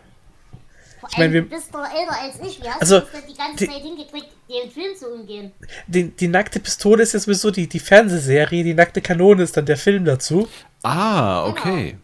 [1.10, 2.62] Ich mein, allem, wir- du bist doch älter als ich.
[2.62, 5.52] Wie hast Also, du das die ganze die- Zeit hingekriegt, den Film zu umgehen?
[5.86, 9.66] die, die nackte Pistole ist ja sowieso die, die Fernsehserie, die nackte Kanone ist dann
[9.66, 10.48] der Film dazu.
[10.82, 11.96] Ah, okay.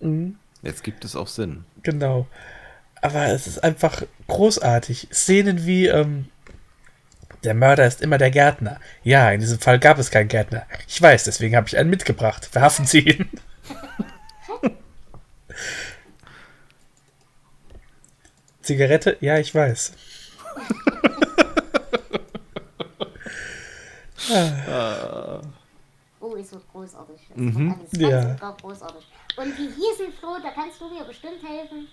[0.00, 0.36] Mhm.
[0.62, 1.64] Jetzt gibt es auch Sinn.
[1.82, 2.26] Genau.
[3.02, 5.08] Aber es ist einfach großartig.
[5.12, 6.28] Szenen wie, ähm,
[7.44, 8.80] der Mörder ist immer der Gärtner.
[9.02, 10.64] Ja, in diesem Fall gab es keinen Gärtner.
[10.88, 12.46] Ich weiß, deswegen habe ich einen mitgebracht.
[12.50, 13.28] Verhaften Sie ihn.
[18.64, 19.16] Zigarette?
[19.20, 19.92] Ja, ich weiß.
[26.20, 27.20] Oh, ist so großartig.
[27.28, 27.74] Das Mhm.
[27.78, 28.34] alles Ja.
[28.62, 29.04] großartig.
[29.36, 31.88] Und wie hießen, Flo, da kannst du mir bestimmt helfen,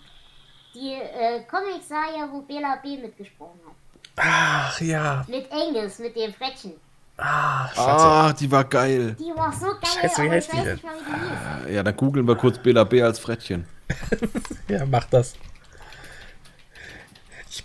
[0.73, 2.97] die äh, Comic-Serie, wo Bela B.
[2.97, 3.75] mitgesprochen hat.
[4.17, 5.25] Ach ja.
[5.27, 6.73] Mit Angus, mit dem Frettchen.
[7.17, 7.79] Ah, Scheiße.
[7.87, 9.15] Ah, die war geil.
[9.19, 10.73] Die war so geil, Scheiße, wie aber ich heißt die weiß denn?
[10.73, 11.75] nicht die hieß.
[11.75, 13.65] Ja, dann googeln wir kurz Bela B als Frettchen.
[14.69, 15.33] Ja, mach das.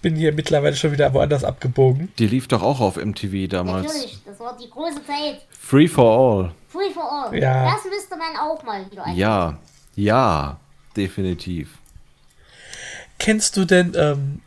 [0.07, 2.13] Ich bin hier mittlerweile schon wieder woanders abgebogen.
[2.21, 3.89] Die lief doch auch auf MTV damals.
[3.89, 5.41] Natürlich, das war die große Zeit.
[5.51, 6.53] Free for all.
[6.69, 7.37] Free for all.
[7.37, 7.73] Ja.
[7.73, 9.17] Das müsste man auch mal wieder ein.
[9.17, 9.59] Ja,
[9.97, 10.61] ja,
[10.97, 11.71] definitiv.
[13.19, 14.43] Kennst du denn, ähm,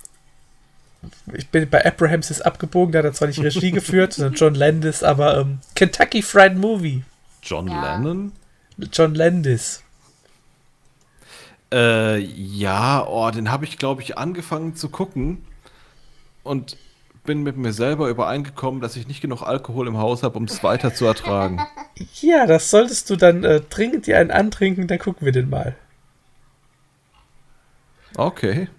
[1.34, 4.56] ich bin bei Abrahams ist abgebogen, da hat er zwar nicht Regie geführt, sondern John
[4.56, 7.04] Landis, aber ähm, Kentucky Fried Movie
[7.44, 7.98] John Ja.
[7.98, 8.32] Lennon?
[8.78, 9.84] mit John Landis.
[11.74, 15.44] Äh, ja, oh, den habe ich, glaube ich, angefangen zu gucken
[16.50, 16.78] und
[17.26, 20.64] bin mit mir selber übereingekommen, dass ich nicht genug Alkohol im Haus habe, um es
[20.64, 21.62] weiter zu ertragen.
[22.22, 25.76] Ja, das solltest du dann äh, dringend dir einen antrinken, dann gucken wir den mal.
[28.16, 28.70] Okay.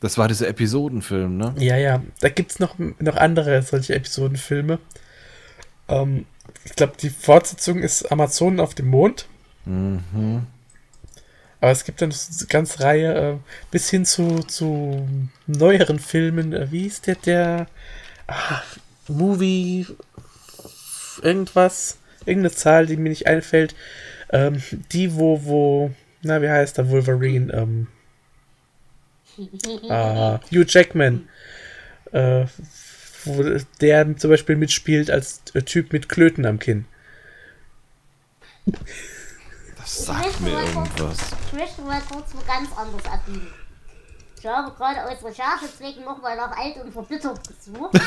[0.00, 1.54] Das war dieser Episodenfilm, ne?
[1.58, 4.78] Ja, ja, da gibt es noch, noch andere solche Episodenfilme.
[5.88, 6.24] Ähm,
[6.64, 9.26] ich glaube, die Fortsetzung ist Amazonen auf dem Mond.
[11.60, 13.36] Aber es gibt dann eine ganze Reihe äh,
[13.70, 15.08] bis hin zu, zu
[15.46, 16.52] neueren Filmen.
[16.52, 17.66] Äh, wie ist der, der
[18.26, 18.62] ah,
[19.08, 19.86] Movie
[21.22, 21.98] irgendwas?
[22.26, 23.74] Irgendeine Zahl, die mir nicht einfällt.
[24.30, 25.90] Ähm, die, wo, wo,
[26.22, 27.52] na, wie heißt der Wolverine?
[27.52, 27.86] Ähm,
[29.88, 31.28] ah, Hugh Jackman.
[32.12, 32.46] Äh,
[33.24, 33.42] wo
[33.80, 36.84] der zum Beispiel mitspielt als äh, Typ mit Klöten am Kinn.
[39.86, 41.18] Sagt mir irgendwas.
[41.46, 43.52] Ich möchte mal kurz wo ganz anders abbiegen.
[44.38, 47.94] Ich habe gerade aus Recherchezwecken nochmal nach alt und verbittert gesucht.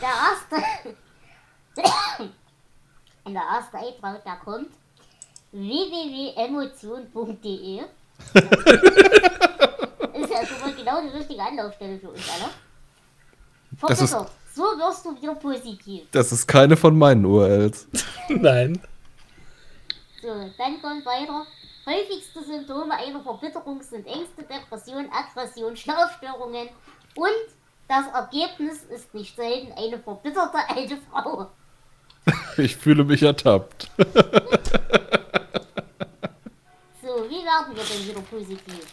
[0.00, 0.56] der erste.
[3.24, 4.70] Und der erste Eintrag, der kommt.
[5.52, 7.78] www.emotion.de
[10.14, 12.48] Ist ja schon mal genau die richtige Anlaufstelle für uns alle.
[13.88, 14.37] Das ist- Verbittert.
[14.58, 16.08] So wirst du wieder positiv.
[16.10, 17.86] Das ist keine von meinen URLs.
[18.28, 18.82] Nein.
[20.20, 20.26] So,
[20.58, 21.46] dann kommt weiter.
[21.86, 26.70] Häufigste Symptome einer Verbitterung sind Ängste, Depression, Aggression, Schlafstörungen
[27.14, 27.28] und
[27.86, 31.50] das Ergebnis ist nicht selten eine verbitterte alte Frau.
[32.58, 33.88] Ich fühle mich ertappt.
[37.00, 38.84] So, wie werden wir denn wieder positiv?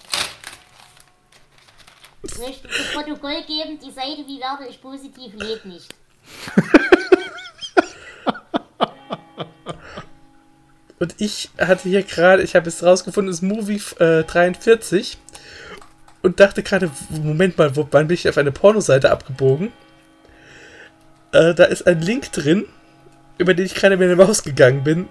[2.26, 5.94] Ich möchte zu Protokoll geben, die Seite Wie werde ich positiv lebt nicht.
[10.98, 15.18] Und ich hatte hier gerade, ich habe es rausgefunden, das Movie äh, 43
[16.22, 19.74] und dachte gerade, Moment mal, wo, wann bin ich auf eine Pornoseite abgebogen?
[21.34, 22.66] Äh, da ist ein Link drin,
[23.38, 25.10] über den ich gerade mit der Maus gegangen bin,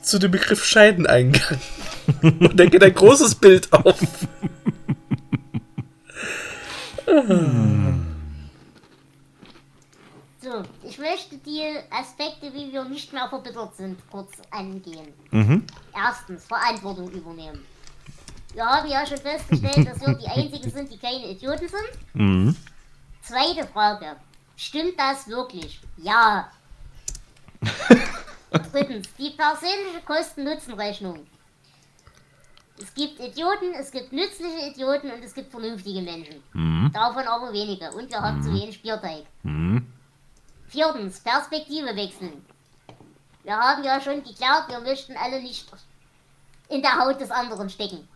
[0.00, 1.60] zu dem Begriff Scheideneingang.
[2.22, 4.00] und da geht ein großes Bild auf.
[10.40, 15.12] So, ich möchte die Aspekte, wie wir nicht mehr verbittert sind, kurz angehen.
[15.30, 15.64] Mhm.
[15.94, 17.64] Erstens, Verantwortung übernehmen.
[18.54, 22.14] Wir haben ja schon festgestellt, dass wir die Einzigen sind, die keine Idioten sind.
[22.14, 22.56] Mhm.
[23.22, 24.16] Zweite Frage.
[24.56, 25.80] Stimmt das wirklich?
[25.98, 26.50] Ja.
[28.72, 31.26] Drittens, die persönliche Kosten-Nutzen-Rechnung.
[32.78, 36.42] Es gibt Idioten, es gibt nützliche Idioten und es gibt vernünftige Menschen.
[36.52, 36.90] Mhm.
[36.92, 37.90] Davon aber wenige.
[37.92, 39.24] Und wir haben zu wenig Bierteig.
[39.42, 39.86] Mhm.
[40.68, 42.44] Viertens, Perspektive wechseln.
[43.44, 45.66] Wir haben ja schon geklärt, wir möchten alle nicht
[46.68, 48.08] in der Haut des anderen stecken.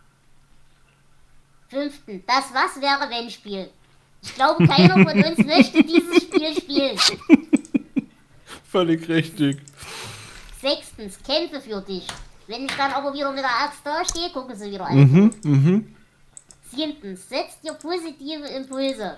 [1.69, 3.69] Fünftens, das Was wäre wenn Spiel.
[4.23, 6.97] Ich glaube, keiner von uns möchte dieses Spiel spielen.
[8.69, 9.61] Völlig richtig.
[10.61, 12.07] Sechstens, Kämpfe für dich.
[12.47, 14.97] Wenn ich dann aber wieder mit der Axt dastehe, gucken sie wieder an.
[14.97, 15.33] Mhm.
[15.43, 15.95] Mhm.
[16.71, 19.17] Siebtens, setzt dir positive Impulse.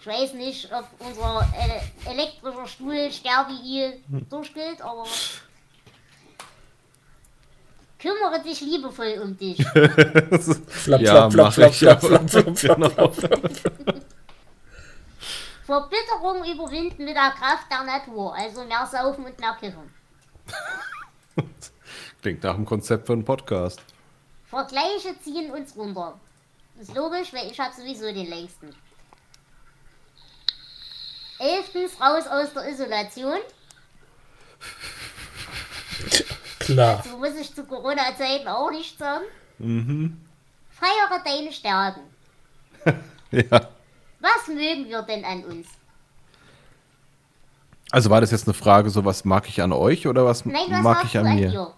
[0.00, 5.04] Ich weiß nicht, ob unser äh, elektrischer Stuhl Sterbi durchgilt, aber
[7.98, 9.58] kümmere dich liebevoll um dich.
[10.68, 13.12] Flap, Ja, flap, flap, mach ich, flap, aber- flap, flap, flap, Genau.
[15.64, 19.90] Verbitterung überwinden mit der Kraft der Natur, also mehr saufen und mehr kiffen.
[22.26, 23.80] Klingt nach dem Konzept für einen Podcast.
[24.46, 26.18] Vergleiche ziehen uns runter.
[26.80, 28.74] Ist logisch, weil ich habe sowieso den längsten.
[31.38, 33.38] Elftens, raus aus der Isolation.
[36.58, 37.00] Klar.
[37.08, 39.26] So muss ich zu Corona-Zeiten auch nicht sagen.
[39.58, 40.20] Mhm.
[40.70, 42.00] Feiere deine Stärken.
[43.30, 43.68] Ja.
[44.18, 45.68] Was mögen wir denn an uns?
[47.92, 50.62] Also war das jetzt eine Frage, so was mag ich an euch oder was Nein,
[50.70, 51.50] was mag ich an an mir?
[51.50, 51.74] dir?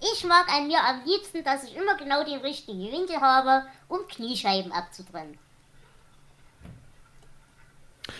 [0.00, 4.00] Ich mag an mir am liebsten, dass ich immer genau den richtigen Winkel habe, um
[4.08, 5.38] Kniescheiben abzutrennen.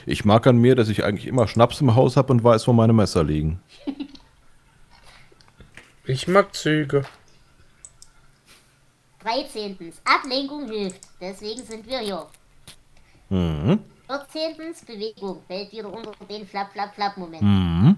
[0.07, 2.73] Ich mag an mir, dass ich eigentlich immer Schnaps im Haus habe und weiß, wo
[2.73, 3.63] meine Messer liegen.
[6.07, 7.05] Ich mag Züge.
[9.21, 9.93] 13.
[10.05, 11.01] Ablenkung hilft.
[11.21, 12.27] Deswegen sind wir hier.
[13.29, 13.79] Mhm.
[14.09, 14.57] 14.
[14.87, 17.43] Bewegung fällt wieder unter den Flap-Flap-Flap-Moment.
[17.43, 17.90] Mhm.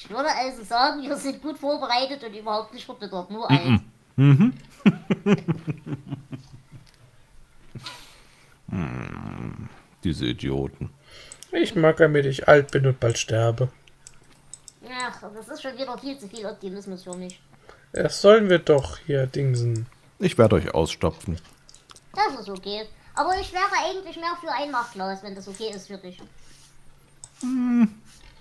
[0.00, 3.32] Ich würde also sagen, wir sind gut vorbereitet und überhaupt nicht verbittert.
[3.32, 3.80] Nur alt.
[4.14, 4.54] Mhm.
[10.04, 10.90] Diese Idioten.
[11.50, 13.72] Ich mag dass ich alt bin und bald sterbe.
[14.88, 17.40] Ach, das ist schon wieder viel zu viel Optimismus für mich.
[17.92, 19.86] Das sollen wir doch hier dingsen.
[20.20, 21.40] Ich werde euch ausstopfen.
[22.14, 22.86] Das ist okay.
[23.14, 26.22] Aber ich wäre eigentlich mehr für ein Nachtglas, wenn das okay ist für dich.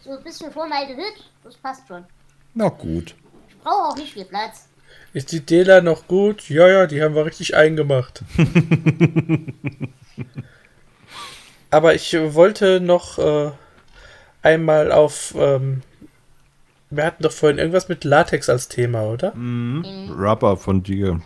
[0.08, 2.06] So ein bisschen Formaldehyd, das passt schon.
[2.54, 3.14] Na gut.
[3.50, 4.70] Ich brauche auch nicht viel Platz.
[5.12, 6.50] Ist die Dela noch gut?
[6.50, 8.24] Ja, ja, die haben wir richtig eingemacht.
[11.72, 13.52] Aber ich wollte noch äh,
[14.44, 15.36] einmal auf.
[15.38, 15.82] Ähm,
[16.90, 19.34] wir hatten doch vorhin irgendwas mit Latex als Thema, oder?
[20.10, 21.20] Rubber von dir.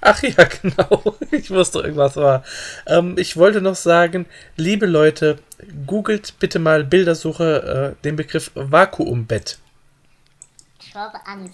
[0.00, 1.16] Ach ja, genau.
[1.30, 2.44] Ich wusste, irgendwas war.
[2.86, 4.26] Ähm, ich wollte noch sagen,
[4.56, 5.38] liebe Leute,
[5.86, 9.58] googelt bitte mal Bildersuche äh, den Begriff Vakuumbett.
[10.80, 11.46] Ich habe Angst.